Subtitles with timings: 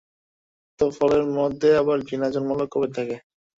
[0.79, 3.15] তো ফলের মধ্যে আবার ঘৃণা জন্মালো কবে থেকে?